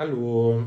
[0.00, 0.66] Hallo,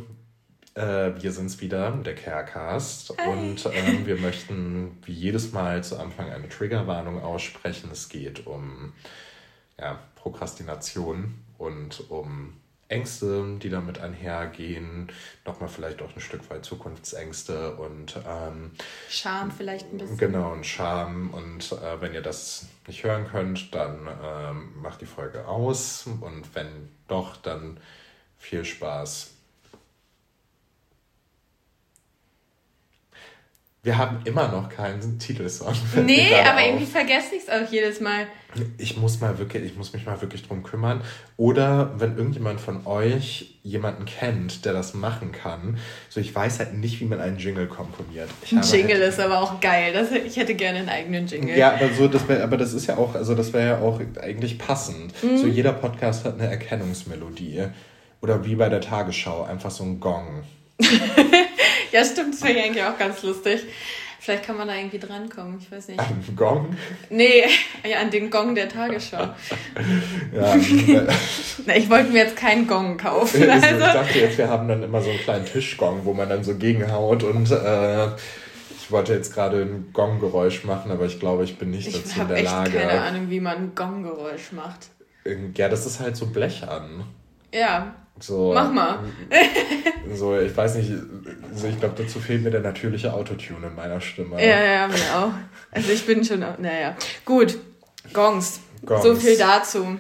[0.76, 3.16] äh, wir sind's wieder, der Carecast.
[3.18, 3.30] Hi.
[3.30, 7.90] Und ähm, wir möchten wie jedes Mal zu Anfang eine Triggerwarnung aussprechen.
[7.92, 8.94] Es geht um
[9.80, 12.54] ja, Prokrastination und um
[12.90, 15.12] Ängste, die damit einhergehen.
[15.48, 18.70] Nochmal vielleicht auch ein Stück weit Zukunftsängste und ähm,
[19.10, 20.18] Scham vielleicht ein bisschen.
[20.20, 21.34] Genau, und Scham.
[21.34, 26.06] Und äh, wenn ihr das nicht hören könnt, dann ähm, macht die Folge aus.
[26.22, 26.68] Und wenn
[27.08, 27.80] doch, dann
[28.44, 29.30] viel Spaß.
[33.86, 35.74] Wir haben immer noch keinen Titelsong.
[36.06, 36.68] Nee, aber auf.
[36.68, 38.28] irgendwie vergesse ich es auch jedes Mal.
[38.78, 41.02] Ich muss mal wirklich, ich muss mich mal wirklich drum kümmern.
[41.36, 45.80] Oder wenn irgendjemand von euch jemanden kennt, der das machen kann.
[46.08, 48.30] So, ich weiß halt nicht, wie man einen Jingle komponiert.
[48.52, 49.92] Ein habe Jingle halt, ist aber auch geil.
[49.92, 51.58] Das, ich hätte gerne einen eigenen Jingle.
[51.58, 54.00] Ja, aber so, das wär, aber das ist ja auch, also das wäre ja auch
[54.22, 55.14] eigentlich passend.
[55.22, 55.38] Mhm.
[55.38, 57.68] So jeder Podcast hat eine Erkennungsmelodie.
[58.24, 60.44] Oder wie bei der Tagesschau, einfach so ein Gong.
[61.92, 62.34] Ja, stimmt.
[62.34, 63.62] Das wäre ja eigentlich auch ganz lustig.
[64.20, 65.60] Vielleicht kann man da irgendwie drankommen.
[65.60, 66.00] Ich weiß nicht.
[66.00, 66.76] Ein Gong?
[67.12, 67.44] Nee,
[67.88, 69.28] ja, an den Gong der Tagesschau.
[70.34, 71.08] Ja, äh,
[71.68, 73.48] Na, ich wollte mir jetzt keinen Gong kaufen.
[73.48, 76.28] also, ich Also, dachte jetzt, wir haben dann immer so einen kleinen Tischgong, wo man
[76.30, 78.08] dann so gegenhaut und äh,
[78.80, 82.16] ich wollte jetzt gerade ein Gonggeräusch machen, aber ich glaube, ich bin nicht ich dazu
[82.16, 82.72] in habe der echt Lage.
[82.72, 84.88] keine Ahnung, wie man ein Gonggeräusch macht.
[85.56, 87.04] Ja, das ist halt so blechern.
[87.54, 89.00] Ja, So, Mach mal.
[90.16, 90.92] So, ich weiß nicht,
[91.56, 94.40] so, ich glaube, dazu fehlt mir der natürliche Autotune in meiner Stimme.
[94.46, 95.32] ja, ja, mir auch.
[95.72, 96.96] Also ich bin schon, naja.
[97.26, 97.58] Gut,
[98.14, 98.60] Gongs.
[98.86, 99.02] Gongs.
[99.04, 99.98] So viel dazu.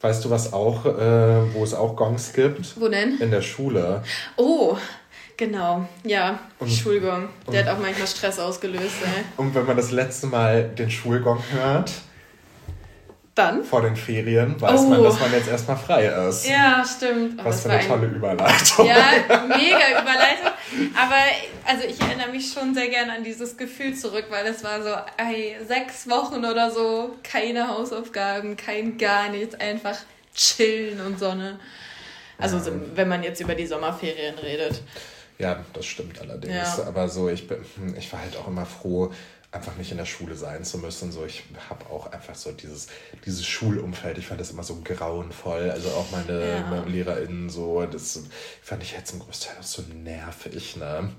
[0.00, 2.80] Weißt du, was auch, äh, wo es auch Gongs gibt?
[2.80, 3.18] Wo denn?
[3.20, 4.02] In der Schule.
[4.36, 4.76] Oh,
[5.36, 5.88] genau.
[6.04, 7.28] Ja, Und- Schulgong.
[7.46, 9.24] und- Der hat auch manchmal Stress ausgelöst, ey.
[9.38, 11.90] Und wenn man das letzte Mal den Schulgong hört,
[13.38, 13.64] Dann?
[13.64, 14.88] vor den Ferien, weiß Oh.
[14.88, 16.46] man, dass man jetzt erstmal frei ist.
[16.48, 17.40] Ja, stimmt.
[17.40, 18.86] Oh, Was für eine ein- tolle Überleitung.
[18.86, 18.96] Ja,
[19.46, 20.52] mega Überleitung.
[20.94, 21.14] Aber
[21.66, 24.90] also ich erinnere mich schon sehr gerne an dieses Gefühl zurück, weil es war so
[25.16, 29.96] ey, sechs Wochen oder so, keine Hausaufgaben, kein gar nichts, einfach
[30.34, 31.58] chillen und Sonne.
[32.38, 34.82] Also so, wenn man jetzt über die Sommerferien redet.
[35.38, 36.54] Ja, das stimmt allerdings.
[36.78, 36.84] Ja.
[36.88, 39.12] Aber so, ich, bin, hm, ich war halt auch immer froh,
[39.50, 41.10] einfach nicht in der Schule sein zu müssen.
[41.10, 42.88] So, ich habe auch einfach so dieses,
[43.24, 45.70] dieses Schulumfeld, ich fand das immer so grauenvoll.
[45.70, 46.66] Also auch meine, Ja.
[46.70, 48.20] meine LehrerInnen so, das
[48.62, 51.10] fand ich jetzt zum Großteil auch so nervig, ne?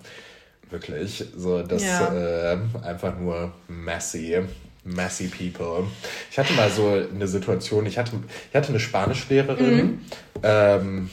[0.69, 1.25] Wirklich.
[1.35, 2.53] So, das Ja.
[2.53, 4.37] äh, einfach nur messy.
[4.83, 5.87] Messy people.
[6.31, 8.11] Ich hatte mal so eine Situation, ich hatte,
[8.49, 9.75] ich hatte eine Spanischlehrerin.
[9.77, 9.99] Mhm.
[10.43, 11.09] Ähm,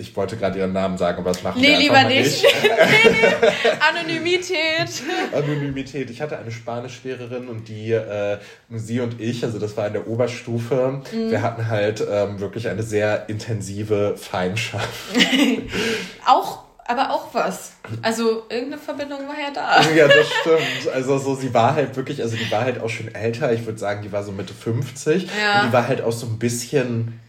[0.00, 2.42] ich wollte gerade ihren Namen sagen, aber das machen Nee, wir lieber nicht.
[2.42, 2.46] nicht.
[3.90, 5.02] Anonymität.
[5.32, 6.10] Anonymität.
[6.10, 8.38] Ich hatte eine Spanischlehrerin und die, äh,
[8.70, 11.30] sie und ich, also das war in der Oberstufe, Mhm.
[11.30, 14.88] wir hatten halt ähm, wirklich eine sehr intensive Feindschaft.
[16.26, 17.72] Auch, aber auch was.
[18.02, 19.82] Also irgendeine Verbindung war ja da.
[19.94, 20.94] ja, das stimmt.
[20.94, 23.52] Also so, sie war halt wirklich, also die war halt auch schon älter.
[23.52, 25.24] Ich würde sagen, die war so Mitte 50.
[25.24, 25.60] Ja.
[25.62, 27.20] Und die war halt auch so ein bisschen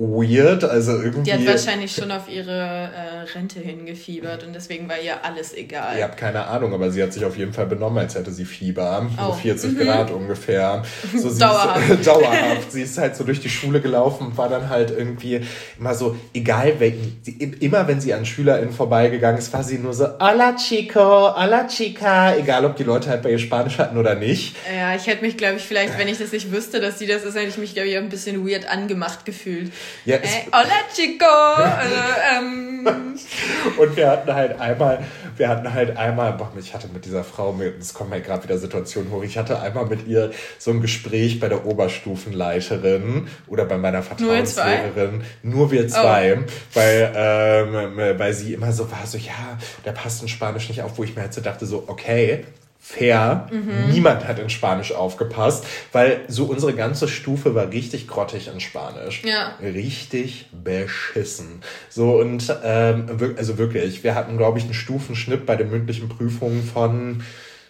[0.00, 0.64] weird.
[0.64, 1.30] Also irgendwie.
[1.30, 5.98] Die hat wahrscheinlich schon auf ihre äh, Rente hingefiebert und deswegen war ihr alles egal.
[5.98, 8.44] Ihr habt keine Ahnung, aber sie hat sich auf jeden Fall benommen, als hätte sie
[8.44, 9.08] Fieber.
[9.16, 9.32] So Oh.
[9.32, 10.82] 40 Grad ungefähr.
[11.16, 11.90] So, sie Dauerhaft.
[11.90, 12.72] Ist, dauerhaft.
[12.72, 15.40] Sie ist halt so durch die Schule gelaufen und war dann halt irgendwie
[15.78, 17.20] immer so, egal welchen,
[17.60, 22.34] immer wenn sie an SchülerInnen vorbeigegangen ist, war sie nur so, hola chico, hola chica,
[22.36, 24.56] egal ob die Leute halt bei ihr Spanisch hatten oder nicht.
[24.74, 27.24] Ja, ich hätte mich, glaube ich, vielleicht, wenn ich das nicht wüsste, dass sie das
[27.24, 29.72] ist, hätte ich mich, glaube ich, auch ein bisschen weird angemacht gefühlt.
[30.04, 31.24] Ja, Ey, es, hola, Chico!
[31.26, 31.94] Also,
[32.32, 32.70] ähm,
[33.78, 35.04] Und wir hatten halt einmal,
[35.36, 38.58] wir hatten halt einmal, boah, ich hatte mit dieser Frau, es kommen halt gerade wieder
[38.58, 43.76] Situationen hoch, ich hatte einmal mit ihr so ein Gespräch bei der Oberstufenleiterin oder bei
[43.76, 44.00] meiner?
[44.00, 44.02] Oh.
[44.02, 45.22] Vertrauenslehrerin.
[45.42, 46.38] Nur wir zwei,
[46.74, 50.96] weil, ähm, weil sie immer so war, so, ja, der passt in Spanisch nicht auf,
[50.96, 52.44] wo ich mir halt so dachte, so, okay,
[52.82, 53.90] fair, Mhm.
[53.92, 59.22] niemand hat in Spanisch aufgepasst, weil so unsere ganze Stufe war richtig grottig in Spanisch.
[59.22, 59.54] Ja.
[59.62, 61.60] Richtig beschissen.
[61.90, 66.62] So und ähm, also wirklich, wir hatten, glaube ich, einen Stufenschnitt bei den mündlichen Prüfungen
[66.64, 67.22] von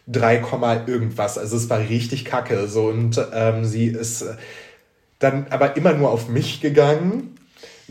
[0.06, 1.38] 3, Komma irgendwas.
[1.38, 2.68] Also es war richtig kacke.
[2.68, 4.34] So und ähm, sie ist äh,
[5.18, 7.34] dann aber immer nur auf mich gegangen.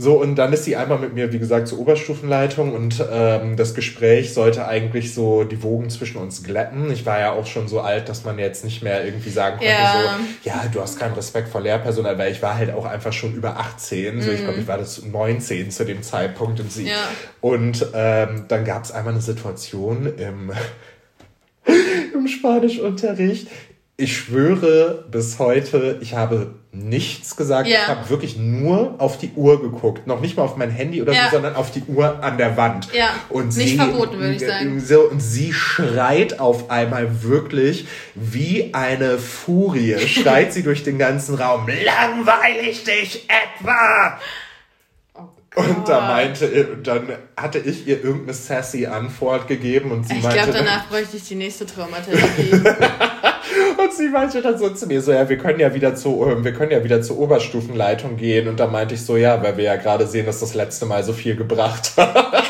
[0.02, 3.76] So, und dann ist sie einmal mit mir, wie gesagt, zur Oberstufenleitung und ähm, das
[3.76, 6.90] Gespräch sollte eigentlich so die Wogen zwischen uns glätten.
[6.90, 9.74] Ich war ja auch schon so alt, dass man jetzt nicht mehr irgendwie sagen konnte,
[9.74, 10.18] Ja.
[10.44, 13.34] so, ja, du hast keinen Respekt vor Lehrpersonal, weil ich war halt auch einfach schon
[13.34, 14.22] über 18.
[14.22, 16.88] So, ich glaube, ich war das 19 zu dem Zeitpunkt und sie.
[16.88, 17.10] Ja.
[17.42, 20.54] Und ähm, dann gab es einmal eine Situation im,
[22.14, 23.50] im Spanischunterricht.
[24.00, 27.68] Ich schwöre bis heute, ich habe nichts gesagt.
[27.68, 27.80] Ja.
[27.82, 30.08] Ich habe wirklich nur auf die Uhr geguckt.
[30.08, 31.26] Noch nicht mal auf mein Handy oder ja.
[31.26, 32.94] so, sondern auf die Uhr an der Wand.
[32.94, 33.10] Ja.
[33.28, 34.80] Und nicht sie, verboten, würde ich sagen.
[34.80, 40.00] So, und sie schreit auf einmal wirklich wie eine Furie.
[40.08, 41.68] schreit sie durch den ganzen Raum.
[41.68, 44.18] Langweilig dich etwa!
[45.56, 50.24] Oh und da meinte, dann hatte ich ihr irgendeine sassy Antwort gegeben und sie ich
[50.24, 50.38] meinte.
[50.38, 52.62] Ich glaube, danach bräuchte ich die nächste Traumatherapie.
[53.90, 56.44] Und sie meinte dann so zu mir so, ja, wir können ja wieder zu, ähm,
[56.44, 58.48] wir können ja wieder zur Oberstufenleitung gehen.
[58.48, 61.04] Und da meinte ich so, ja, weil wir ja gerade sehen, dass das letzte Mal
[61.04, 62.16] so viel gebracht hat.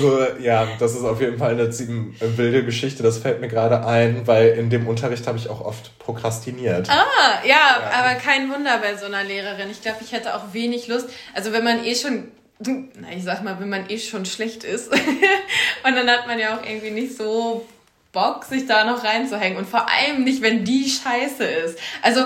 [0.00, 3.02] so, ja, das ist auf jeden Fall eine ziemlich wilde Geschichte.
[3.02, 6.90] Das fällt mir gerade ein, weil in dem Unterricht habe ich auch oft prokrastiniert.
[6.90, 7.06] Ah,
[7.42, 9.70] ja, ja, aber kein Wunder bei so einer Lehrerin.
[9.70, 11.08] Ich glaube, ich hätte auch wenig Lust.
[11.34, 12.24] Also wenn man eh schon
[12.58, 16.56] na, ich sag mal, wenn man eh schon schlecht ist und dann hat man ja
[16.56, 17.66] auch irgendwie nicht so
[18.16, 19.58] Bock, sich da noch reinzuhängen.
[19.58, 21.78] Und vor allem nicht, wenn die scheiße ist.
[22.00, 22.24] Also,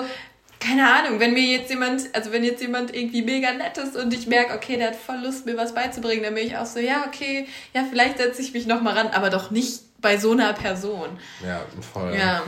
[0.60, 4.14] keine Ahnung, wenn mir jetzt jemand, also wenn jetzt jemand irgendwie mega nett ist und
[4.14, 6.78] ich merke, okay, der hat voll Lust, mir was beizubringen, dann bin ich auch so,
[6.78, 10.30] ja, okay, ja, vielleicht setze ich mich noch mal ran, aber doch nicht bei so
[10.30, 11.18] einer Person.
[11.44, 11.62] Ja,
[11.92, 12.14] voll.
[12.14, 12.42] Ja.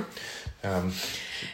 [0.62, 0.82] ja.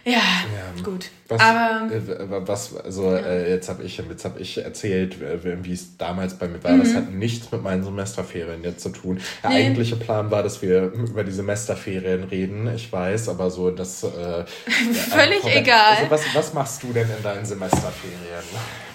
[0.05, 1.11] Ja, ja, gut.
[1.29, 2.01] Was, Aber, äh,
[2.47, 3.19] was also ja.
[3.19, 6.73] äh, jetzt habe ich, jetzt hab ich erzählt, wie es damals bei mir war.
[6.73, 6.81] Mhm.
[6.81, 9.21] Das hat nichts mit meinen Semesterferien jetzt zu tun.
[9.43, 9.57] Der nee.
[9.57, 12.75] eigentliche Plan war, dass wir über die Semesterferien reden.
[12.75, 14.03] Ich weiß, aber so, dass.
[14.05, 14.45] Äh,
[14.93, 15.97] Völlig äh, egal.
[15.97, 18.19] Also was, was machst du denn in deinen Semesterferien?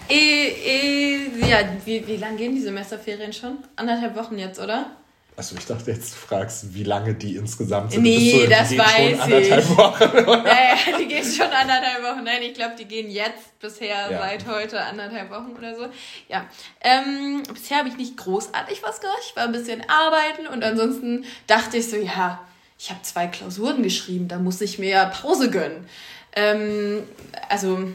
[0.09, 3.59] E, e, ja, wie, wie lange gehen die Semesterferien schon?
[3.75, 4.87] Anderthalb Wochen jetzt, oder?
[5.35, 8.03] Also ich dachte jetzt, du fragst, wie lange die insgesamt sind.
[8.03, 9.77] Nee, das weiß schon anderthalb ich.
[9.77, 10.45] Wochen, oder?
[10.45, 12.23] Ja, ja, die gehen schon anderthalb Wochen.
[12.23, 14.19] Nein, ich glaube, die gehen jetzt bisher ja.
[14.19, 15.87] seit heute anderthalb Wochen oder so.
[16.29, 16.45] Ja,
[16.81, 19.17] ähm, bisher habe ich nicht großartig was gemacht.
[19.27, 22.39] Ich war ein bisschen arbeiten und ansonsten dachte ich so, ja,
[22.77, 25.87] ich habe zwei Klausuren geschrieben, da muss ich mir Pause gönnen.
[26.35, 27.03] Ähm,
[27.49, 27.87] also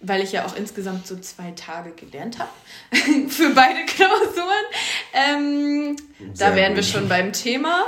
[0.00, 2.50] weil ich ja auch insgesamt so zwei Tage gelernt habe
[3.28, 4.66] für beide Klausuren.
[5.12, 5.96] Ähm,
[6.36, 6.76] da wären gut.
[6.76, 7.84] wir schon beim Thema.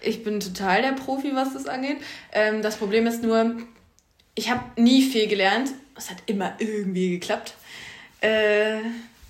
[0.00, 1.98] Ich bin total der Profi, was das angeht.
[2.32, 3.56] Ähm, das Problem ist nur,
[4.34, 5.70] ich habe nie viel gelernt.
[5.96, 7.54] Es hat immer irgendwie geklappt.
[8.20, 8.78] Äh,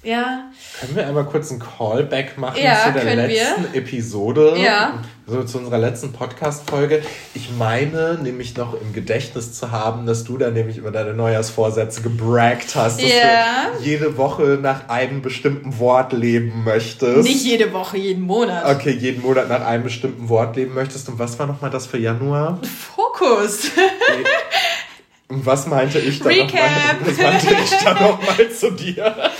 [0.03, 0.51] ja.
[0.81, 3.75] Können wir einmal kurz einen Callback machen ja, zu der letzten wir.
[3.81, 4.57] Episode?
[4.57, 5.03] Ja.
[5.27, 7.03] So zu unserer letzten Podcast-Folge.
[7.35, 12.03] Ich meine nämlich noch im Gedächtnis zu haben, dass du da nämlich über deine Neujahrsvorsätze
[12.03, 13.71] gebraggt hast, dass ja.
[13.79, 17.23] du jede Woche nach einem bestimmten Wort leben möchtest.
[17.23, 18.75] Nicht jede Woche, jeden Monat.
[18.75, 21.09] Okay, jeden Monat nach einem bestimmten Wort leben möchtest.
[21.09, 22.59] Und was war nochmal das für Januar?
[22.95, 23.71] Fokus.
[25.29, 26.71] Und was meinte ich dann nochmal?
[27.05, 29.31] Was meinte ich dann nochmal zu dir?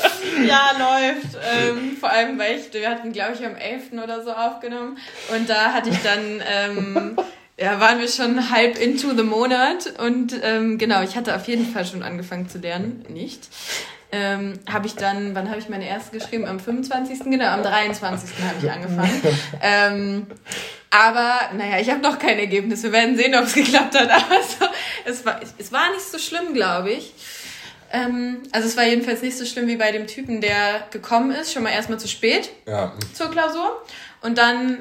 [0.47, 1.37] Ja, läuft.
[1.55, 3.93] Ähm, vor allem, weil ich, wir hatten, glaube ich, am 11.
[4.03, 4.99] oder so aufgenommen.
[5.35, 7.17] Und da hatte ich dann, ähm,
[7.59, 9.99] ja, waren wir schon halb into the Monat.
[9.99, 13.05] Und ähm, genau, ich hatte auf jeden Fall schon angefangen zu lernen.
[13.09, 13.49] Nicht.
[14.15, 16.45] Ähm, habe ich dann, wann habe ich meine erste geschrieben?
[16.45, 17.21] Am 25.
[17.25, 18.31] Genau, am 23.
[18.45, 19.23] habe ich angefangen.
[19.63, 20.27] Ähm,
[20.91, 22.83] aber naja, ich habe noch kein Ergebnis.
[22.83, 24.11] Wir werden sehen, ob es geklappt hat.
[24.11, 24.67] Aber so,
[25.07, 27.15] es, war, es war nicht so schlimm, glaube ich.
[27.93, 31.53] Ähm, also es war jedenfalls nicht so schlimm wie bei dem Typen, der gekommen ist,
[31.53, 32.93] schon mal erstmal zu spät ja.
[33.13, 33.83] zur Klausur.
[34.23, 34.79] Und dann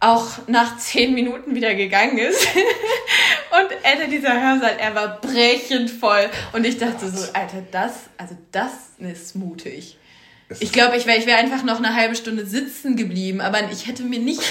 [0.00, 2.46] auch nach zehn Minuten wieder gegangen ist.
[3.50, 6.30] und Alter, dieser Hörsaal, er war brechend voll.
[6.52, 9.98] Und ich dachte so, Alter, das, also das ist mutig.
[10.60, 13.86] Ich glaube, ich wäre ich wär einfach noch eine halbe Stunde sitzen geblieben, aber ich
[13.86, 14.42] hätte mir nicht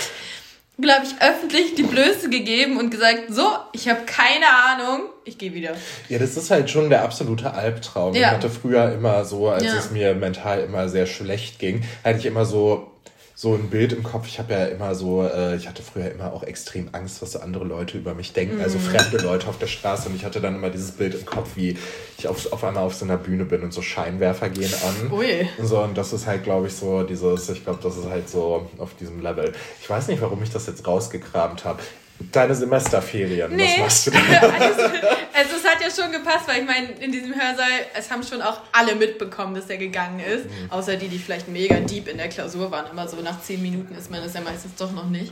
[0.79, 5.53] glaube ich, öffentlich die Blöße gegeben und gesagt, so, ich habe keine Ahnung, ich gehe
[5.53, 5.71] wieder.
[6.09, 8.13] Ja, das ist halt schon der absolute Albtraum.
[8.13, 8.21] Ja.
[8.21, 9.77] Ich hatte früher immer so, als ja.
[9.77, 12.91] es mir mental immer sehr schlecht ging, hatte ich immer so
[13.39, 14.25] so ein Bild im Kopf.
[14.25, 17.39] Ich habe ja immer so, äh, ich hatte früher immer auch extrem Angst, was so
[17.39, 18.81] andere Leute über mich denken, also mhm.
[18.81, 20.09] fremde Leute auf der Straße.
[20.09, 21.77] Und ich hatte dann immer dieses Bild im Kopf, wie
[22.17, 25.11] ich auf, auf einmal auf so einer Bühne bin und so Scheinwerfer gehen an.
[25.11, 25.47] Ui.
[25.61, 28.71] So, und das ist halt, glaube ich, so dieses, ich glaube, das ist halt so
[28.79, 29.53] auf diesem Level.
[29.79, 31.83] Ich weiß nicht, warum ich das jetzt rausgekramt habe.
[32.31, 33.63] Deine Semesterferien, nee.
[33.63, 34.21] was machst du denn?
[34.21, 38.23] also, also es hat ja schon gepasst, weil ich meine, in diesem Hörsaal, es haben
[38.23, 40.45] schon auch alle mitbekommen, dass er gegangen ist.
[40.45, 40.71] Mhm.
[40.71, 42.87] Außer die, die vielleicht mega deep in der Klausur waren.
[42.87, 45.31] Aber so nach zehn Minuten ist man das ja meistens doch noch nicht.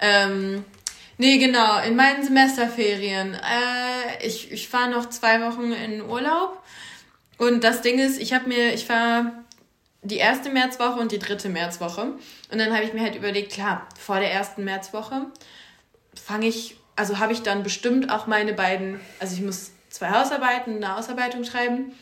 [0.00, 0.64] Ähm,
[1.18, 3.34] nee, genau, in meinen Semesterferien.
[3.34, 6.62] Äh, ich ich fahre noch zwei Wochen in Urlaub.
[7.38, 9.32] Und das Ding ist, ich habe mir, ich fahre
[10.02, 12.02] die erste Märzwoche und die dritte Märzwoche.
[12.02, 15.26] Und dann habe ich mir halt überlegt, klar, vor der ersten Märzwoche
[16.14, 20.76] fange ich, also habe ich dann bestimmt auch meine beiden, also ich muss zwei Hausarbeiten,
[20.76, 21.92] eine Ausarbeitung schreiben.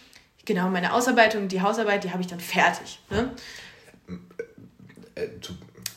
[0.44, 3.00] Genau, meine Ausarbeitung, die Hausarbeit, die habe ich dann fertig.
[3.10, 3.30] Ne?
[5.14, 5.28] Äh,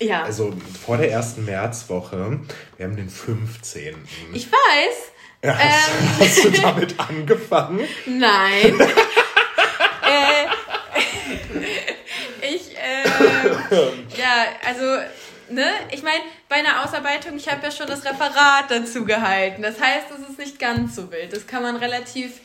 [0.05, 0.23] ja.
[0.23, 0.53] Also
[0.83, 2.39] vor der ersten Märzwoche,
[2.77, 3.95] wir haben den 15.
[4.33, 5.11] Ich weiß,
[5.43, 7.87] Ja, hast, ähm, hast, du damit angefangen?
[8.07, 8.79] Nein.
[10.01, 10.47] äh,
[12.55, 13.03] ich, äh,
[14.17, 14.83] ja, also,
[15.51, 19.61] ne, ich meine, bei einer Ausarbeitung, ich habe ja schon das Referat dazu gehalten.
[19.61, 21.33] Das heißt, es ist nicht ganz so wild.
[21.33, 22.39] Das kann man relativ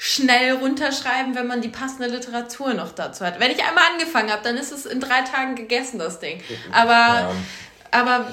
[0.00, 3.40] schnell runterschreiben, wenn man die passende Literatur noch dazu hat.
[3.40, 6.40] Wenn ich einmal angefangen habe, dann ist es in drei Tagen gegessen, das Ding.
[6.72, 7.30] Aber ja
[7.90, 8.26] aber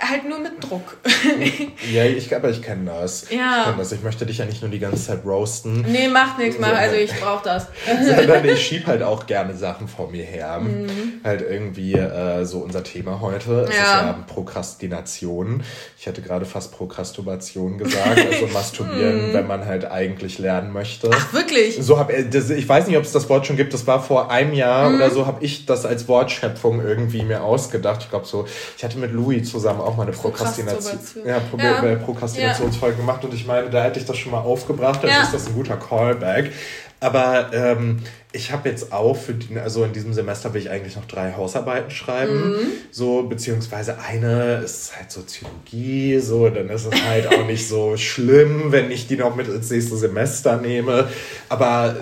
[0.00, 0.96] halt nur mit Druck.
[1.92, 3.30] ja, ich, aber ich kenne das.
[3.30, 3.58] Ja.
[3.58, 3.92] Ich kenne das.
[3.92, 5.82] Ich möchte dich ja nicht nur die ganze Zeit roasten.
[5.82, 7.66] Nee, macht nichts, mach, also ich brauche das.
[8.16, 10.60] sondern ich schieb halt auch gerne Sachen vor mir her.
[10.60, 11.20] Mhm.
[11.24, 13.66] Halt irgendwie äh, so unser Thema heute.
[13.68, 13.82] Es ja.
[13.82, 15.62] ist ja Prokrastination.
[15.98, 19.34] Ich hätte gerade fast Prokrastination gesagt, also masturbieren, mhm.
[19.34, 21.10] wenn man halt eigentlich lernen möchte.
[21.12, 21.76] Ach, wirklich?
[21.80, 23.74] So hab, ich weiß nicht, ob es das Wort schon gibt.
[23.74, 24.96] Das war vor einem Jahr mhm.
[24.96, 28.02] oder so, habe ich das als Wortschöpfung irgendwie mir ausgedacht.
[28.02, 28.46] Ich glaube so
[28.78, 31.82] ich hatte mit Louis zusammen auch mal eine Prokrastination, ja, ja.
[31.82, 33.00] Äh, Prokrastinationsfolge ja.
[33.00, 35.22] gemacht und ich meine, da hätte ich das schon mal aufgebracht, also ja.
[35.22, 36.52] ist das ein guter Callback.
[37.00, 37.98] Aber ähm,
[38.32, 41.32] ich habe jetzt auch für die, also in diesem Semester will ich eigentlich noch drei
[41.32, 42.52] Hausarbeiten schreiben.
[42.52, 42.58] Mhm.
[42.92, 48.70] So, beziehungsweise eine ist halt Soziologie, so, dann ist es halt auch nicht so schlimm,
[48.70, 51.08] wenn ich die noch mit ins nächste Semester nehme.
[51.48, 51.96] Aber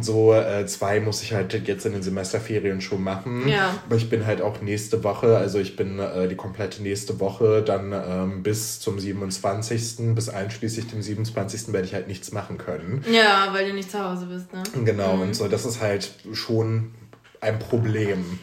[0.00, 3.48] so äh, zwei muss ich halt jetzt in den Semesterferien schon machen.
[3.48, 3.78] Ja.
[3.86, 7.62] Aber ich bin halt auch nächste Woche, also ich bin äh, die komplette nächste Woche
[7.62, 10.14] dann ähm, bis zum 27.
[10.14, 11.72] bis einschließlich dem 27.
[11.72, 13.04] werde ich halt nichts machen können.
[13.10, 14.62] Ja, weil du nicht zu Hause bist, ne?
[14.84, 15.22] Genau, mhm.
[15.22, 16.92] und so, das ist halt schon
[17.40, 18.38] ein Problem.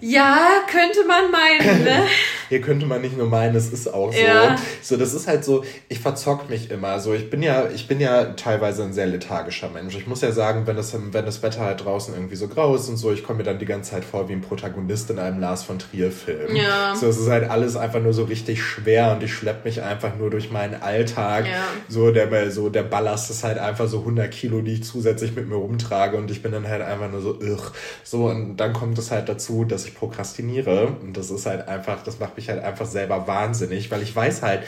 [0.00, 2.06] Ja, könnte man meinen, ne?
[2.54, 4.20] Hier könnte man nicht nur meinen, es ist auch so.
[4.20, 4.56] Ja.
[4.80, 7.00] So, das ist halt so, ich verzock mich immer.
[7.00, 9.96] So, ich bin ja, ich bin ja teilweise ein sehr lethargischer Mensch.
[9.96, 12.88] Ich muss ja sagen, wenn das, wenn das Wetter halt draußen irgendwie so grau ist
[12.88, 15.40] und so, ich komme mir dann die ganze Zeit vor wie ein Protagonist in einem
[15.40, 16.54] Lars von Trier-Film.
[16.54, 16.94] Ja.
[16.94, 20.16] So, es ist halt alles einfach nur so richtig schwer und ich schlepp mich einfach
[20.16, 21.48] nur durch meinen Alltag.
[21.48, 21.64] Ja.
[21.88, 25.48] So, der, so, der Ballast ist halt einfach so 100 Kilo, die ich zusätzlich mit
[25.48, 27.72] mir rumtrage und ich bin dann halt einfach nur so, irr.
[28.04, 32.04] So, und dann kommt es halt dazu, dass ich prokrastiniere und das ist halt einfach,
[32.04, 34.62] das macht mich halt einfach selber wahnsinnig, weil ich weiß halt,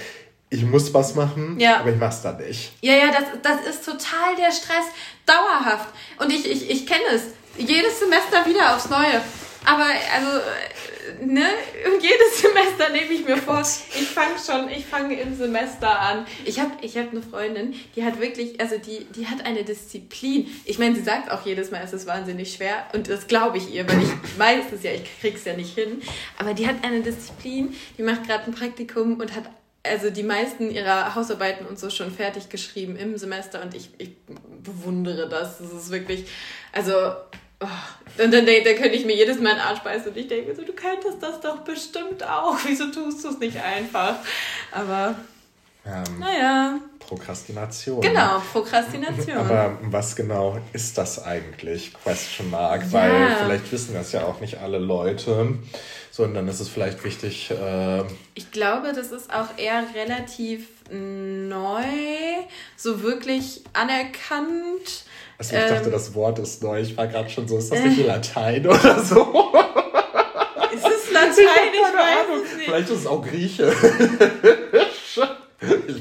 [0.49, 1.81] ich muss was machen, ja.
[1.81, 2.73] aber ich mach's dann nicht.
[2.81, 4.87] Ja, ja, das, das ist total der Stress,
[5.25, 5.89] dauerhaft.
[6.19, 7.23] Und ich, ich, ich kenne es.
[7.59, 9.21] Jedes Semester wieder aufs Neue.
[9.65, 10.41] Aber also
[11.21, 11.47] ne,
[11.87, 16.27] und jedes Semester nehme ich mir vor, ich fange schon, ich fange im Semester an.
[16.45, 20.49] Ich habe ich hab eine Freundin, die hat wirklich, also die, die hat eine Disziplin.
[20.65, 23.73] Ich meine, sie sagt auch jedes Mal, es ist wahnsinnig schwer und das glaube ich
[23.73, 26.03] ihr, weil ich weiß es ja, ich krieg's ja nicht hin.
[26.39, 29.45] Aber die hat eine Disziplin, die macht gerade ein Praktikum und hat
[29.83, 34.17] also die meisten ihrer Hausarbeiten und so schon fertig geschrieben im Semester und ich, ich
[34.63, 35.59] bewundere das.
[35.59, 36.27] Das ist wirklich,
[36.73, 36.93] also
[37.61, 40.55] Oh, und dann, dann könnte ich mir jedes Mal einen Arsch beißen und ich denke
[40.55, 42.57] so, du könntest das doch bestimmt auch.
[42.67, 44.17] Wieso tust du es nicht einfach?
[44.73, 45.17] Aber
[45.87, 46.81] ähm, naja.
[46.99, 48.01] Prokrastination.
[48.01, 49.37] Genau, Prokrastination.
[49.37, 51.95] Aber was genau ist das eigentlich?
[51.95, 52.93] Question mark, ja.
[52.93, 55.59] weil vielleicht wissen das ja auch nicht alle Leute.
[56.11, 57.51] Sondern ist es vielleicht wichtig.
[57.51, 58.03] Äh,
[58.35, 61.85] ich glaube, das ist auch eher relativ neu,
[62.77, 65.05] so wirklich anerkannt
[65.39, 66.81] also ich ähm, dachte, das Wort ist neu.
[66.81, 69.53] Ich war gerade schon so, ist das nicht äh, Latein oder so?
[70.73, 71.35] Ist es Latein?
[71.37, 72.45] Ich, ich weiß Ahnung.
[72.45, 72.65] es nicht.
[72.67, 73.73] Vielleicht ist es auch Grieche.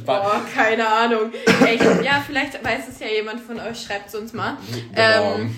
[0.06, 1.32] Boah, keine Ahnung.
[1.66, 4.58] Echt, ja, vielleicht weiß es ja jemand von euch, schreibt es uns mal.
[4.94, 5.36] Genau.
[5.36, 5.56] Ähm,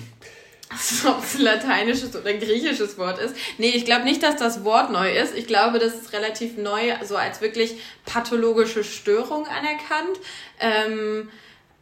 [1.06, 3.34] ob es ein lateinisches oder ein griechisches Wort ist.
[3.56, 5.34] Nee, ich glaube nicht, dass das Wort neu ist.
[5.34, 10.18] Ich glaube, das ist relativ neu, so als wirklich pathologische Störung anerkannt.
[10.60, 11.30] Ähm,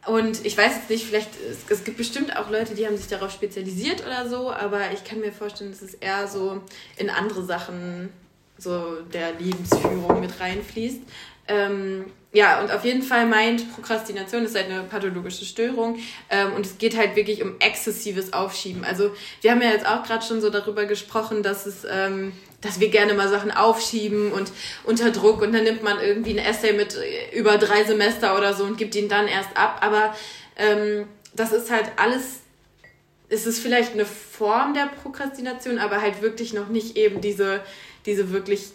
[0.07, 3.07] und ich weiß jetzt nicht, vielleicht, es, es, gibt bestimmt auch Leute, die haben sich
[3.07, 6.61] darauf spezialisiert oder so, aber ich kann mir vorstellen, dass es eher so
[6.95, 8.09] in andere Sachen
[8.57, 11.01] so der Lebensführung mit reinfließt.
[11.49, 15.97] Ähm, ja, und auf jeden Fall meint, Prokrastination ist halt eine pathologische Störung
[16.29, 18.83] ähm, und es geht halt wirklich um exzessives Aufschieben.
[18.83, 19.11] Also
[19.41, 22.89] wir haben ja jetzt auch gerade schon so darüber gesprochen, dass es ähm, dass wir
[22.89, 24.51] gerne mal Sachen aufschieben und
[24.83, 28.53] unter Druck und dann nimmt man irgendwie ein Essay mit äh, über drei Semester oder
[28.53, 29.79] so und gibt ihn dann erst ab.
[29.81, 30.15] Aber
[30.55, 32.39] ähm, das ist halt alles,
[33.29, 37.61] es ist vielleicht eine Form der Prokrastination, aber halt wirklich noch nicht eben diese,
[38.05, 38.69] diese wirklich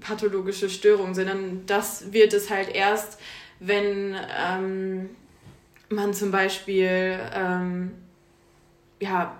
[0.00, 3.18] pathologische Störung, sondern das wird es halt erst,
[3.58, 5.10] wenn ähm,
[5.88, 7.92] man zum Beispiel ähm,
[9.00, 9.36] ja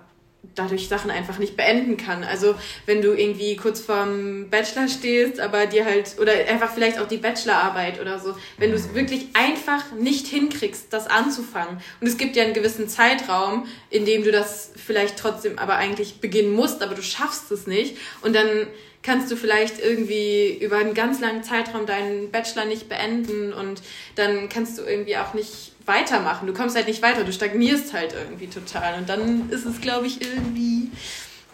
[0.53, 2.23] dadurch Sachen einfach nicht beenden kann.
[2.23, 7.07] Also wenn du irgendwie kurz vorm Bachelor stehst, aber dir halt, oder einfach vielleicht auch
[7.07, 8.95] die Bachelorarbeit oder so, wenn du es mhm.
[8.95, 11.77] wirklich einfach nicht hinkriegst, das anzufangen.
[12.01, 16.19] Und es gibt ja einen gewissen Zeitraum, in dem du das vielleicht trotzdem aber eigentlich
[16.19, 17.97] beginnen musst, aber du schaffst es nicht.
[18.21, 18.67] Und dann
[19.05, 23.81] kannst du vielleicht irgendwie über einen ganz langen Zeitraum deinen Bachelor nicht beenden und
[24.15, 26.47] dann kannst du irgendwie auch nicht weitermachen.
[26.47, 28.97] Du kommst halt nicht weiter, du stagnierst halt irgendwie total.
[28.97, 30.89] Und dann ist es, glaube ich, irgendwie,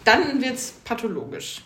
[0.06, 1.62] dann wird es pathologisch.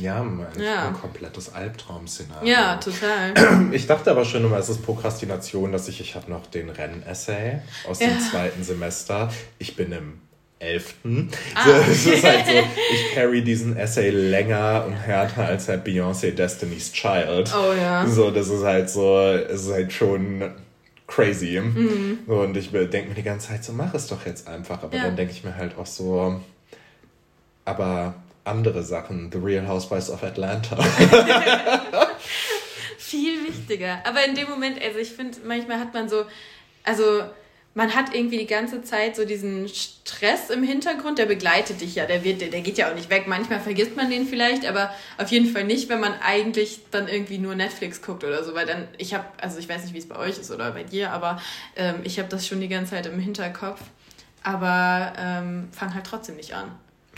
[0.00, 0.88] Ja, ein, ja.
[0.88, 2.48] ein komplettes Albtraum-Szenario.
[2.48, 3.34] Ja, total.
[3.72, 7.60] Ich dachte aber schon immer, es ist Prokrastination, dass ich, ich habe noch den Renn-Essay
[7.86, 8.08] aus ja.
[8.08, 9.30] dem zweiten Semester.
[9.58, 10.20] Ich bin im
[10.60, 11.30] elften.
[11.54, 11.64] Ah.
[11.64, 12.52] So, es ist halt so,
[12.92, 17.54] ich carry diesen Essay länger und härter als halt Beyoncé Destiny's Child.
[17.54, 18.06] Oh ja.
[18.06, 20.50] So, das ist halt so, es ist halt schon
[21.06, 21.60] crazy.
[21.60, 22.18] Mhm.
[22.26, 24.82] und ich denke mir die ganze Zeit so, mach es doch jetzt einfach.
[24.82, 25.04] Aber ja.
[25.04, 26.40] dann denke ich mir halt auch so,
[27.64, 30.76] aber andere Sachen, The Real Housewives of Atlanta.
[32.98, 34.00] Viel wichtiger.
[34.04, 36.24] Aber in dem Moment, also ich finde, manchmal hat man so,
[36.84, 37.22] also
[37.74, 42.06] man hat irgendwie die ganze Zeit so diesen Stress im Hintergrund, der begleitet dich ja,
[42.06, 43.26] der wird, der geht ja auch nicht weg.
[43.28, 47.38] Manchmal vergisst man den vielleicht, aber auf jeden Fall nicht, wenn man eigentlich dann irgendwie
[47.38, 50.08] nur Netflix guckt oder so, weil dann, ich habe, also ich weiß nicht, wie es
[50.08, 51.40] bei euch ist oder bei dir, aber
[51.76, 53.80] ähm, ich habe das schon die ganze Zeit im Hinterkopf,
[54.42, 56.72] aber ähm, fang halt trotzdem nicht an.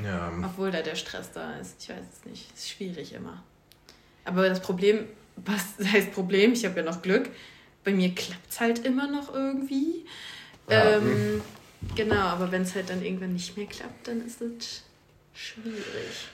[0.05, 0.33] Ja.
[0.45, 1.77] Obwohl da der Stress da ist.
[1.83, 2.53] Ich weiß es nicht.
[2.55, 3.43] Ist schwierig immer.
[4.25, 6.53] Aber das Problem, was heißt Problem?
[6.53, 7.31] Ich habe ja noch Glück.
[7.85, 10.05] Bei mir klappt es halt immer noch irgendwie.
[10.71, 11.41] Ähm,
[11.97, 14.83] genau, aber wenn es halt dann irgendwann nicht mehr klappt, dann ist es
[15.33, 15.85] schwierig.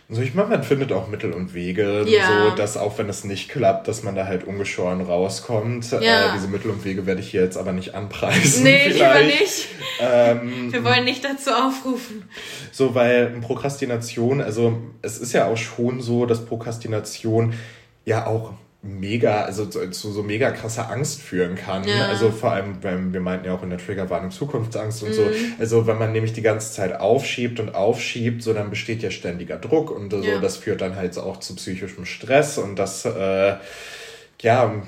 [0.08, 2.50] Also ich meine, man findet auch Mittel und Wege, ja.
[2.50, 5.90] so dass auch wenn es nicht klappt, dass man da halt ungeschoren rauskommt.
[5.92, 6.30] Ja.
[6.30, 8.64] Äh, diese Mittel und Wege werde ich hier jetzt aber nicht anpreisen.
[8.64, 9.68] Nee, lieber nicht.
[10.00, 12.24] Ähm, Wir wollen nicht dazu aufrufen.
[12.72, 17.54] So, weil Prokrastination, also es ist ja auch schon so, dass Prokrastination
[18.04, 18.54] ja auch
[18.86, 21.84] mega, also zu, zu, so mega krasser Angst führen kann.
[21.84, 22.06] Ja.
[22.08, 25.14] Also vor allem, wenn wir meinten ja auch in der Triggerwarnung Zukunftsangst und mhm.
[25.14, 25.22] so.
[25.58, 29.56] Also wenn man nämlich die ganze Zeit aufschiebt und aufschiebt, so dann besteht ja ständiger
[29.56, 30.40] Druck und so, ja.
[30.40, 33.56] das führt dann halt auch zu psychischem Stress und das äh,
[34.40, 34.82] ja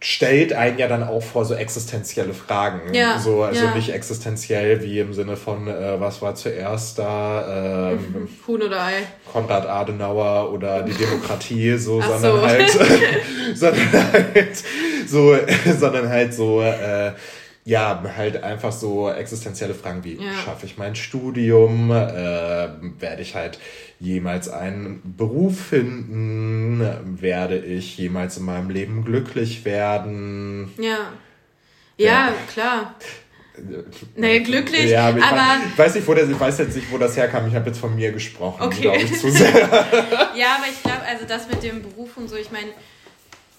[0.00, 2.94] stellt einen ja dann auch vor so existenzielle Fragen.
[2.94, 3.74] Ja, so, also ja.
[3.74, 7.90] nicht existenziell wie im Sinne von, äh, was war zuerst da?
[7.92, 9.02] Ähm, Huhn oder Ei.
[9.30, 12.42] Konrad Adenauer oder die Demokratie, so, sondern so.
[12.42, 12.70] halt,
[13.54, 14.64] sondern halt,
[15.06, 15.36] so,
[15.76, 17.12] sondern halt so, äh,
[17.68, 20.32] ja, halt einfach so existenzielle Fragen wie, ja.
[20.32, 21.90] schaffe ich mein Studium?
[21.90, 23.58] Äh, werde ich halt
[24.00, 26.80] jemals einen Beruf finden?
[27.20, 30.72] Werde ich jemals in meinem Leben glücklich werden?
[30.78, 31.12] Ja.
[31.98, 32.32] Ja, ja.
[32.50, 32.94] klar.
[34.16, 36.96] Nee, glücklich, ja, aber, ich, ich weiß nicht, wo das, ich weiß jetzt nicht, wo
[36.96, 37.48] das herkam.
[37.48, 38.80] Ich habe jetzt von mir gesprochen, okay.
[38.82, 39.50] glaube ich, zu sehr.
[40.36, 42.68] ja, aber ich glaube, also das mit dem Beruf und so, ich meine,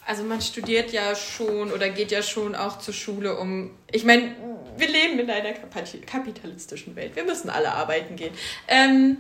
[0.10, 3.70] also man studiert ja schon oder geht ja schon auch zur Schule, um.
[3.92, 4.36] Ich meine,
[4.76, 7.16] wir leben in einer kapitalistischen Welt.
[7.16, 8.34] Wir müssen alle arbeiten gehen.
[8.68, 9.18] Ähm,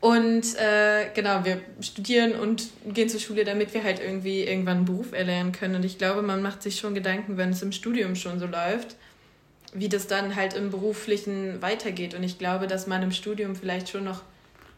[0.00, 4.84] und äh, genau, wir studieren und gehen zur Schule, damit wir halt irgendwie irgendwann einen
[4.84, 5.76] Beruf erlernen können.
[5.76, 8.96] Und ich glaube, man macht sich schon Gedanken, wenn es im Studium schon so läuft,
[9.72, 12.12] wie das dann halt im beruflichen weitergeht.
[12.12, 14.20] Und ich glaube, dass man im Studium vielleicht schon noch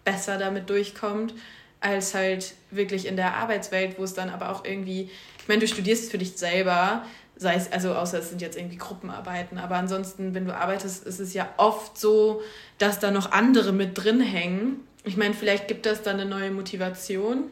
[0.05, 1.35] besser damit durchkommt,
[1.81, 5.11] als halt wirklich in der Arbeitswelt, wo es dann aber auch irgendwie
[5.48, 8.76] ich meine, du studierst für dich selber, sei es, also außer es sind jetzt irgendwie
[8.76, 12.42] Gruppenarbeiten, aber ansonsten, wenn du arbeitest, ist es ja oft so,
[12.76, 14.80] dass da noch andere mit drin hängen.
[15.04, 17.44] Ich meine, vielleicht gibt das dann eine neue Motivation,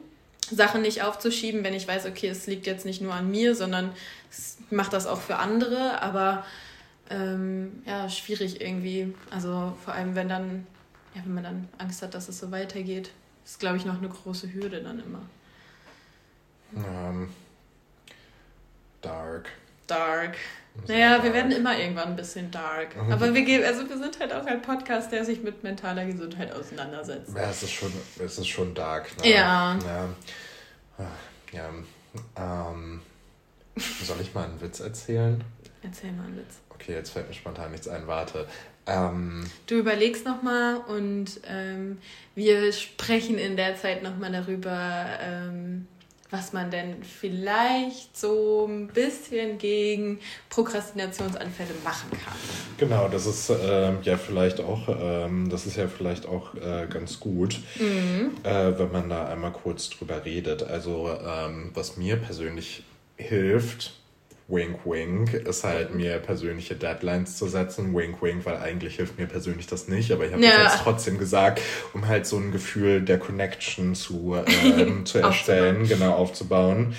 [0.50, 3.92] Sachen nicht aufzuschieben, wenn ich weiß, okay, es liegt jetzt nicht nur an mir, sondern
[4.30, 6.44] ich mache das auch für andere, aber
[7.08, 9.14] ähm, ja, schwierig irgendwie.
[9.30, 10.66] Also vor allem, wenn dann,
[11.14, 13.10] ja, wenn man dann Angst hat, dass es so weitergeht,
[13.42, 15.22] ist, glaube ich, noch eine große Hürde dann immer.
[16.76, 17.30] Ähm,
[19.00, 19.50] Dark.
[19.86, 20.36] Dark.
[20.86, 21.24] Naja, dark.
[21.24, 22.96] wir werden immer irgendwann ein bisschen dark.
[22.96, 23.12] Mhm.
[23.12, 26.52] Aber wir gehen, also wir sind halt auch ein Podcast, der sich mit mentaler Gesundheit
[26.52, 27.34] auseinandersetzt.
[27.34, 29.16] Ja, es ist schon, es ist schon dark.
[29.18, 29.30] Ne?
[29.30, 29.78] Ja.
[30.98, 31.06] Ja.
[31.52, 31.70] ja.
[32.36, 33.00] Ähm,
[33.76, 35.42] soll ich mal einen Witz erzählen?
[35.82, 36.56] Erzähl mal einen Witz.
[36.70, 38.06] Okay, jetzt fällt mir spontan nichts ein.
[38.06, 38.46] Warte.
[38.86, 41.98] Ähm, du überlegst nochmal und ähm,
[42.34, 45.88] wir sprechen in der Zeit nochmal darüber, ähm,
[46.30, 52.34] was man denn vielleicht so ein bisschen gegen Prokrastinationsanfälle machen kann.
[52.78, 57.20] Genau, das ist äh, ja vielleicht auch, ähm, das ist ja vielleicht auch äh, ganz
[57.20, 58.32] gut, mhm.
[58.42, 60.62] äh, wenn man da einmal kurz drüber redet.
[60.62, 62.82] Also ähm, was mir persönlich
[63.16, 63.94] hilft,
[64.48, 67.94] Wink Wink ist halt mir persönliche Deadlines zu setzen.
[67.94, 70.62] Wink Wink, weil eigentlich hilft mir persönlich das nicht, aber ich habe ja.
[70.62, 71.60] das jetzt trotzdem gesagt,
[71.94, 76.94] um halt so ein Gefühl der Connection zu, ähm, zu erstellen, genau aufzubauen.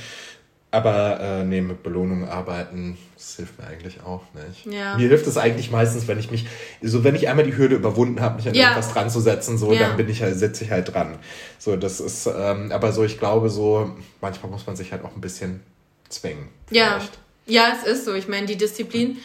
[0.70, 4.66] Aber äh, nee, mit Belohnung arbeiten, das hilft mir eigentlich auch nicht.
[4.66, 4.98] Ja.
[4.98, 6.46] Mir hilft es eigentlich meistens, wenn ich mich,
[6.82, 8.70] so wenn ich einmal die Hürde überwunden habe, mich an ja.
[8.70, 9.88] irgendwas dran zu setzen, so, ja.
[9.88, 11.18] dann bin ich halt, sitze ich halt dran.
[11.58, 15.16] So, das ist, ähm, aber so, ich glaube so, manchmal muss man sich halt auch
[15.16, 15.62] ein bisschen
[16.10, 16.50] zwingen.
[16.70, 17.00] Ja.
[17.48, 18.14] Ja, es ist so.
[18.14, 19.18] Ich meine, die Disziplin,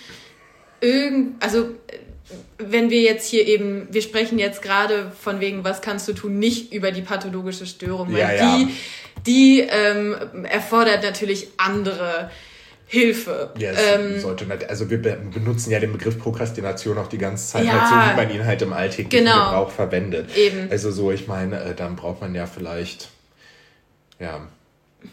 [0.80, 1.70] irgend, also
[2.58, 6.38] wenn wir jetzt hier eben, wir sprechen jetzt gerade von wegen, was kannst du tun,
[6.38, 8.56] nicht über die pathologische Störung, weil ja, ja.
[8.56, 8.68] die
[9.26, 12.30] die ähm, erfordert natürlich andere
[12.86, 13.50] Hilfe.
[13.56, 17.64] Ja, ähm, sollte nicht, also wir benutzen ja den Begriff Prokrastination auch die ganze Zeit,
[17.64, 20.36] ja, halt so wie man ihn halt im alltäglichen genau, Gebrauch verwendet.
[20.36, 20.70] Eben.
[20.70, 23.08] Also so, ich meine, äh, dann braucht man ja vielleicht,
[24.18, 24.46] ja,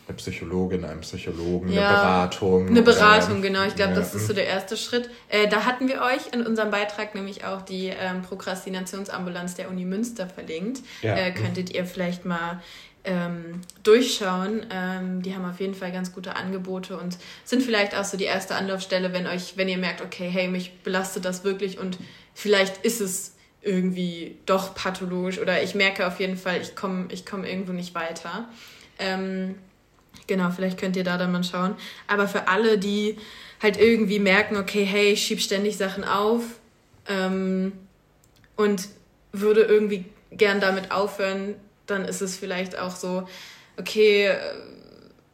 [0.08, 2.68] eine Psychologin, einen Psychologen, ja, eine Beratung.
[2.68, 3.64] Eine Beratung, oder, genau.
[3.64, 4.00] Ich glaube, ja.
[4.00, 5.10] das ist so der erste Schritt.
[5.30, 9.86] Äh, da hatten wir euch in unserem Beitrag nämlich auch die ähm, Prokrastinationsambulanz der Uni
[9.86, 10.82] Münster verlinkt.
[11.02, 11.16] Ja.
[11.16, 12.62] Äh, könntet ihr vielleicht mal
[13.04, 14.66] ähm, durchschauen.
[14.72, 18.26] Ähm, die haben auf jeden Fall ganz gute Angebote und sind vielleicht auch so die
[18.26, 21.98] erste Anlaufstelle, wenn euch, wenn ihr merkt, okay, hey, mich belastet das wirklich und
[22.34, 27.26] vielleicht ist es irgendwie doch pathologisch oder ich merke auf jeden Fall, ich komme ich
[27.26, 28.48] komm irgendwo nicht weiter.
[29.00, 29.56] Ähm,
[30.30, 31.76] genau, vielleicht könnt ihr da dann mal schauen.
[32.08, 33.18] Aber für alle, die
[33.62, 36.44] halt irgendwie merken, okay, hey, ich schieb ständig Sachen auf
[37.10, 37.74] ähm,
[38.56, 38.88] und
[39.34, 43.28] würde irgendwie gern damit aufhören, dann ist es vielleicht auch so,
[43.78, 44.38] okay, äh,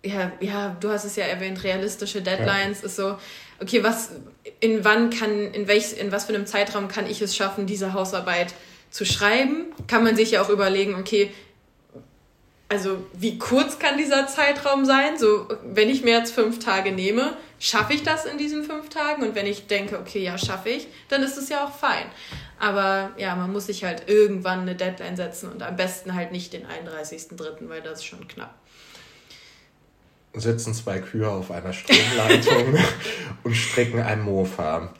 [0.03, 2.87] ja, ja, du hast es ja erwähnt, realistische Deadlines ja.
[2.87, 3.17] ist so,
[3.59, 4.11] okay, was,
[4.59, 7.93] in wann kann, in welch, in was für einem Zeitraum kann ich es schaffen, diese
[7.93, 8.53] Hausarbeit
[8.89, 9.65] zu schreiben?
[9.87, 11.31] Kann man sich ja auch überlegen, okay,
[12.67, 15.17] also wie kurz kann dieser Zeitraum sein?
[15.17, 19.23] So, wenn ich mir jetzt fünf Tage nehme, schaffe ich das in diesen fünf Tagen?
[19.23, 22.05] Und wenn ich denke, okay, ja, schaffe ich, dann ist es ja auch fein.
[22.59, 26.53] Aber ja, man muss sich halt irgendwann eine Deadline setzen und am besten halt nicht
[26.53, 28.55] den 31.03., weil das ist schon knapp.
[30.33, 32.77] Sitzen zwei Kühe auf einer Stromleitung
[33.43, 34.93] und stricken ein Mofa.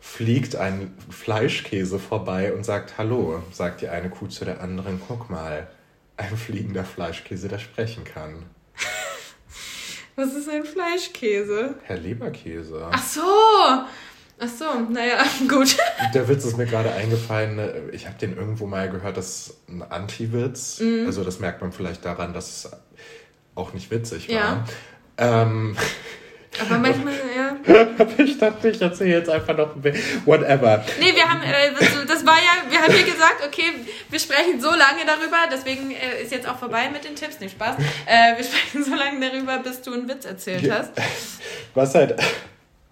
[0.00, 5.28] Fliegt ein Fleischkäse vorbei und sagt Hallo, sagt die eine Kuh zu der anderen, guck
[5.30, 5.66] mal,
[6.16, 8.46] ein fliegender Fleischkäse, der sprechen kann.
[10.16, 11.74] Was ist ein Fleischkäse?
[11.82, 12.88] Herr Leberkäse.
[12.90, 13.20] Ach so!
[14.38, 15.76] Ach so, naja, gut.
[16.14, 17.56] Der Witz ist mir gerade eingefallen.
[17.56, 20.80] Ne, ich habe den irgendwo mal gehört, das ist ein Anti-Witz.
[20.80, 21.06] Mhm.
[21.06, 22.70] Also das merkt man vielleicht daran, dass es
[23.54, 24.34] auch nicht witzig war.
[24.34, 24.64] Ja.
[25.16, 25.76] Ähm,
[26.60, 27.56] aber manchmal, ja.
[28.18, 29.74] ich dachte, ich erzähle jetzt einfach noch
[30.24, 30.84] whatever.
[31.00, 33.72] Nee, wir haben, äh, das, das, war ja, wir haben hier gesagt, okay,
[34.08, 37.52] wir sprechen so lange darüber, deswegen äh, ist jetzt auch vorbei mit den Tipps, nicht
[37.52, 37.76] Spaß.
[38.06, 40.92] Äh, wir sprechen so lange darüber, bis du einen Witz erzählt hast.
[41.74, 42.14] Was halt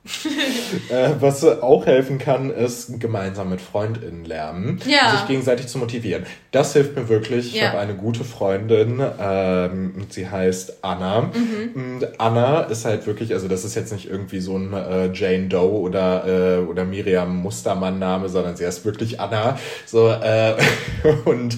[0.91, 5.13] äh, was auch helfen kann, ist gemeinsam mit FreundInnen lernen, ja.
[5.13, 6.27] sich gegenseitig zu motivieren.
[6.51, 7.55] Das hilft mir wirklich.
[7.55, 7.69] Ich ja.
[7.69, 11.23] habe eine gute Freundin, ähm, sie heißt Anna.
[11.23, 11.71] Mhm.
[11.75, 15.49] Und Anna ist halt wirklich, also das ist jetzt nicht irgendwie so ein äh, Jane
[15.49, 19.59] Doe oder, äh, oder Miriam Mustermann-Name, sondern sie heißt wirklich Anna.
[19.87, 20.55] So, äh,
[21.25, 21.57] und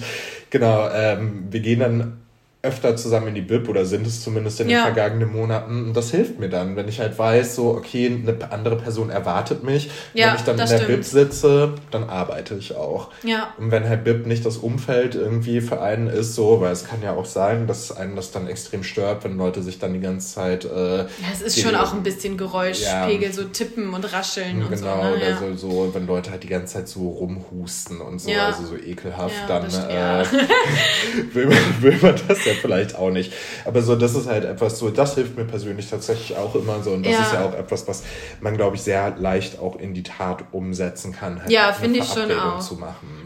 [0.49, 2.17] genau, ähm, wir gehen dann
[2.63, 4.79] öfter zusammen in die Bib oder sind es zumindest in ja.
[4.79, 5.85] den vergangenen Monaten.
[5.85, 9.63] Und das hilft mir dann, wenn ich halt weiß, so, okay, eine andere Person erwartet
[9.63, 9.91] mich.
[10.13, 10.87] Ja, wenn ich dann in der stimmt.
[10.87, 13.11] Bib sitze, dann arbeite ich auch.
[13.23, 13.53] Ja.
[13.59, 17.03] Und wenn halt Bib nicht das Umfeld irgendwie für einen ist, so, weil es kann
[17.03, 20.33] ja auch sein, dass einen das dann extrem stört, wenn Leute sich dann die ganze
[20.33, 20.65] Zeit.
[20.65, 24.77] Äh, ja, es ist schon auch ein bisschen Geräuschpegel, so tippen und rascheln und genau,
[24.77, 24.85] so.
[24.85, 25.15] Genau, ne?
[25.15, 28.75] oder so, so, wenn Leute halt die ganze Zeit so rumhusten und so, also so
[28.75, 30.25] ekelhaft, dann äh,
[31.33, 33.33] will, man, will man das ja vielleicht auch nicht.
[33.65, 36.91] Aber so, das ist halt etwas so, das hilft mir persönlich tatsächlich auch immer so.
[36.91, 37.21] Und das ja.
[37.21, 38.03] ist ja auch etwas, was
[38.41, 41.41] man, glaube ich, sehr leicht auch in die Tat umsetzen kann.
[41.41, 42.61] Halt ja, finde ich schon auch.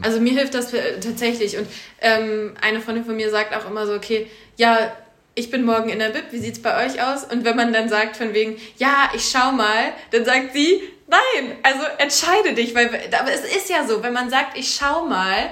[0.01, 1.57] Also mir hilft das tatsächlich.
[1.57, 1.67] Und
[2.01, 4.91] ähm, eine Freundin von mir sagt auch immer so, okay, ja,
[5.33, 7.23] ich bin morgen in der Bib, wie sieht's bei euch aus?
[7.23, 11.57] Und wenn man dann sagt von wegen, ja, ich schau mal, dann sagt sie, nein,
[11.63, 15.51] also entscheide dich, weil aber es ist ja so, wenn man sagt, ich schau mal,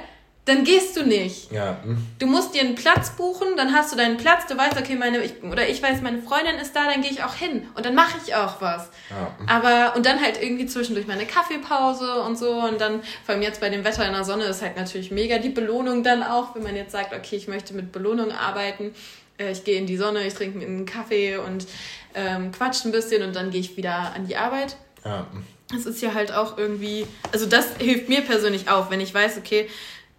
[0.50, 1.52] dann gehst du nicht.
[1.52, 1.78] Ja.
[2.18, 5.24] Du musst dir einen Platz buchen, dann hast du deinen Platz, du weißt, okay, meine,
[5.24, 7.96] ich, oder ich weiß, meine Freundin ist da, dann gehe ich auch hin und dann
[7.96, 8.90] mache ich auch was.
[9.10, 9.36] Ja.
[9.48, 13.62] Aber, und dann halt irgendwie zwischendurch meine Kaffeepause und so und dann, vor allem jetzt
[13.62, 16.64] bei dem Wetter in der Sonne, ist halt natürlich mega die Belohnung dann auch, wenn
[16.64, 18.94] man jetzt sagt, okay, ich möchte mit Belohnung arbeiten,
[19.38, 21.68] äh, ich gehe in die Sonne, ich trinke einen Kaffee und
[22.16, 24.76] ähm, quatsche ein bisschen und dann gehe ich wieder an die Arbeit.
[25.06, 25.28] Ja.
[25.72, 29.38] Das ist ja halt auch irgendwie, also das hilft mir persönlich auch, wenn ich weiß,
[29.38, 29.70] okay,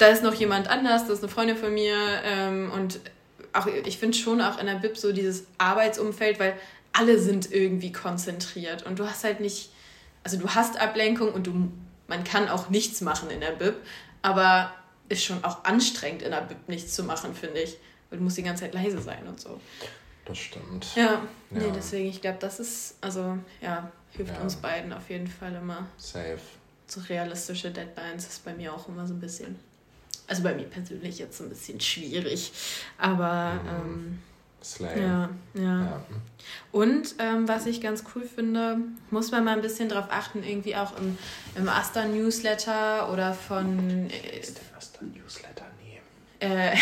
[0.00, 3.00] da ist noch jemand anders, das ist eine Freundin von mir ähm, und
[3.52, 6.54] auch ich finde schon auch in der Bib so dieses Arbeitsumfeld, weil
[6.92, 9.70] alle sind irgendwie konzentriert und du hast halt nicht,
[10.24, 11.70] also du hast Ablenkung und du,
[12.08, 13.74] man kann auch nichts machen in der Bib,
[14.22, 14.72] aber
[15.08, 17.76] ist schon auch anstrengend in der Bib nichts zu machen, finde ich.
[18.10, 19.60] Weil du musst die ganze Zeit leise sein und so.
[20.24, 20.86] Das stimmt.
[20.96, 21.22] Ja, Ja.
[21.50, 24.40] nee, deswegen, ich glaube, das ist, also, ja, hilft Ja.
[24.42, 25.86] uns beiden auf jeden Fall immer.
[25.96, 26.38] Safe.
[26.86, 29.58] So realistische Deadlines ist bei mir auch immer so ein bisschen,
[30.30, 32.52] also bei mir persönlich jetzt so ein bisschen schwierig.
[32.98, 34.18] Aber, ähm,
[34.62, 35.00] Slay.
[35.00, 35.62] ja, ja.
[35.62, 36.04] Ja.
[36.72, 38.78] Und ähm, was ich ganz cool finde,
[39.10, 41.18] muss man mal ein bisschen drauf achten, irgendwie auch im,
[41.54, 45.64] im Asta-Newsletter oder von äh, Ist das dann Newsletter?
[46.40, 46.74] Äh,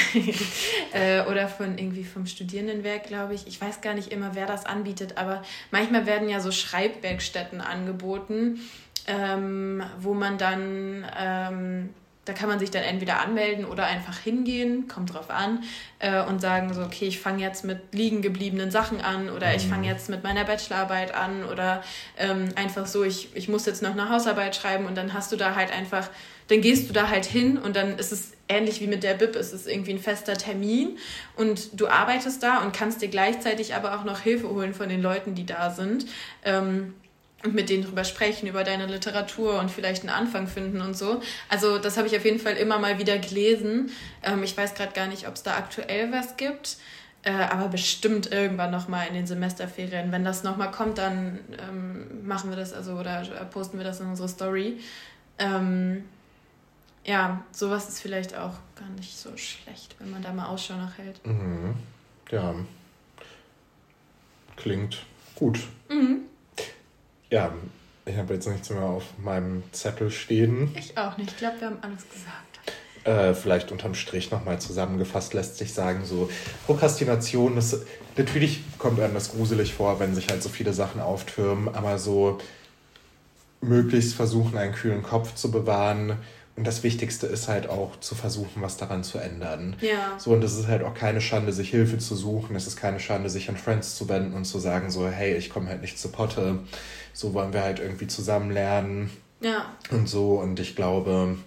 [0.93, 3.47] äh, oder von irgendwie vom Studierendenwerk, glaube ich.
[3.49, 8.61] Ich weiß gar nicht immer, wer das anbietet, aber manchmal werden ja so Schreibwerkstätten angeboten,
[9.09, 11.89] ähm, wo man dann, ähm,
[12.29, 15.65] da kann man sich dann entweder anmelden oder einfach hingehen, kommt drauf an,
[15.99, 19.67] äh, und sagen so, okay, ich fange jetzt mit liegen gebliebenen Sachen an oder ich
[19.67, 21.83] fange jetzt mit meiner Bachelorarbeit an oder
[22.19, 25.37] ähm, einfach so, ich, ich muss jetzt noch eine Hausarbeit schreiben und dann hast du
[25.37, 26.11] da halt einfach,
[26.49, 29.37] dann gehst du da halt hin und dann ist es ähnlich wie mit der BIP,
[29.37, 30.99] es ist irgendwie ein fester Termin
[31.37, 35.03] und du arbeitest da und kannst dir gleichzeitig aber auch noch Hilfe holen von den
[35.03, 36.07] Leuten, die da sind.
[36.45, 36.95] Ähm,
[37.45, 41.21] und mit denen drüber sprechen, über deine Literatur und vielleicht einen Anfang finden und so.
[41.49, 43.91] Also das habe ich auf jeden Fall immer mal wieder gelesen.
[44.23, 46.79] Ähm, ich weiß gerade gar nicht, ob es da aktuell was gibt,
[47.23, 50.11] äh, aber bestimmt irgendwann nochmal in den Semesterferien.
[50.11, 54.01] Wenn das nochmal kommt, dann ähm, machen wir das also oder äh, posten wir das
[54.01, 54.81] in unsere Story.
[55.39, 56.05] Ähm,
[57.05, 60.99] ja, sowas ist vielleicht auch gar nicht so schlecht, wenn man da mal Ausschau nach
[60.99, 61.25] hält.
[61.25, 61.75] Mhm.
[62.31, 62.55] Ja.
[64.57, 65.05] Klingt
[65.37, 65.61] gut.
[65.89, 66.23] Mhm.
[67.31, 67.53] Ja,
[68.07, 70.75] ich habe jetzt nichts mehr auf meinem Zettel stehen.
[70.79, 71.33] Ich auch nicht.
[71.33, 72.49] Ich glaube, wir haben alles gesagt.
[73.05, 76.31] Äh, vielleicht unterm Strich nochmal zusammengefasst lässt sich sagen, so
[76.67, 77.81] Prokrastination, das,
[78.17, 82.39] natürlich kommt einem das gruselig vor, wenn sich halt so viele Sachen auftürmen, aber so
[83.61, 86.17] möglichst versuchen, einen kühlen Kopf zu bewahren.
[86.59, 89.77] Und das Wichtigste ist halt auch zu versuchen, was daran zu ändern.
[89.81, 90.19] Ja.
[90.19, 92.57] So, und es ist halt auch keine Schande, sich Hilfe zu suchen.
[92.57, 95.51] Es ist keine Schande, sich an Friends zu wenden und zu sagen, so, hey, ich
[95.51, 96.59] komme halt nicht zu Potte.
[97.13, 99.09] So wollen wir halt irgendwie zusammen lernen
[99.41, 99.67] Ja.
[99.93, 100.41] und so.
[100.41, 101.39] Und ich glaube,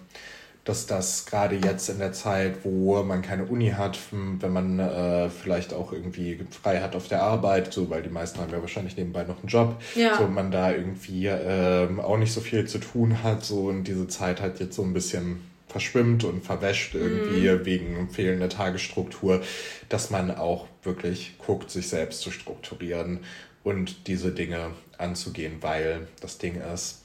[0.64, 5.28] dass das gerade jetzt in der Zeit, wo man keine Uni hat, wenn man äh,
[5.28, 8.96] vielleicht auch irgendwie frei hat auf der Arbeit, so, weil die meisten haben ja wahrscheinlich
[8.96, 10.16] nebenbei noch einen Job, Ja.
[10.16, 14.06] so man da irgendwie ähm, auch nicht so viel zu tun hat, so und diese
[14.06, 19.40] Zeit halt jetzt so ein bisschen verschwimmt und verwäscht irgendwie wegen fehlender Tagesstruktur,
[19.88, 23.20] dass man auch wirklich guckt, sich selbst zu strukturieren
[23.64, 27.02] und diese Dinge anzugehen, weil das Ding ist,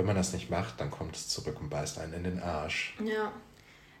[0.00, 2.94] wenn man das nicht macht, dann kommt es zurück und beißt einen in den Arsch.
[3.04, 3.32] Ja.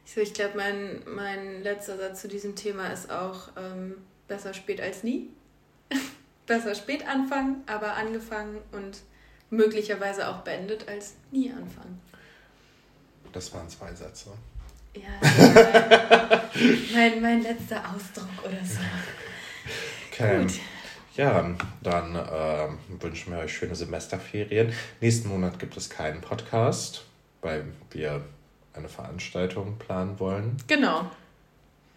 [0.06, 4.80] So, ich glaube, mein, mein letzter Satz zu diesem Thema ist auch ähm, besser spät
[4.80, 5.28] als nie.
[6.46, 9.02] besser spät anfangen, aber angefangen und
[9.50, 12.00] möglicherweise auch beendet als nie anfangen.
[13.34, 14.30] Das waren zwei Sätze.
[14.94, 18.80] Ja, mein, mein, mein letzter Ausdruck oder so.
[20.10, 20.44] Okay.
[20.44, 20.52] Gut.
[21.20, 21.44] Ja,
[21.82, 24.72] dann ähm, wünschen wir euch schöne Semesterferien.
[25.02, 27.04] Nächsten Monat gibt es keinen Podcast,
[27.42, 28.22] weil wir
[28.72, 30.56] eine Veranstaltung planen wollen.
[30.66, 31.10] Genau.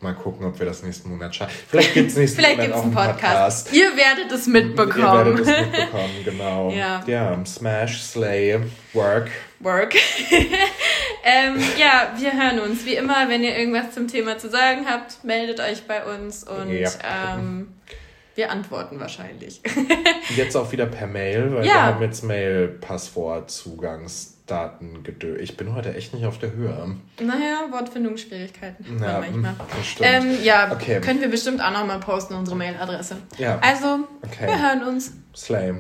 [0.02, 1.56] Mal gucken, ob wir das nächsten Monat schaffen.
[1.70, 3.68] Vielleicht gibt es nächsten Vielleicht Monat gibt es auch einen einen Podcast.
[3.68, 3.74] Podcast.
[3.74, 4.98] Ihr werdet es mitbekommen.
[4.98, 6.72] Ihr werdet es mitbekommen, genau.
[6.76, 7.04] Ja.
[7.08, 8.60] ja, Smash, Slay,
[8.92, 9.32] Work.
[9.62, 9.96] Work.
[11.24, 12.86] ähm, ja, wir hören uns.
[12.86, 16.70] Wie immer, wenn ihr irgendwas zum Thema zu sagen habt, meldet euch bei uns und
[16.70, 16.90] Ja.
[17.38, 17.70] ähm,
[18.36, 19.62] wir antworten wahrscheinlich.
[20.36, 21.74] Jetzt auch wieder per Mail, weil Ja.
[21.74, 25.36] wir haben jetzt Mail-Passwort, Zugangsdaten gedö.
[25.38, 26.96] Ich bin heute echt nicht auf der Höhe.
[27.20, 29.56] naja, Wortfindungsschwierigkeiten hat Ja, man manchmal.
[30.02, 31.00] Ähm, ja, Okay.
[31.02, 33.18] können wir bestimmt auch nochmal posten, unsere Mailadresse.
[33.38, 34.48] ja, Also, okay.
[34.48, 35.14] wir hören uns.
[35.36, 35.74] Slay.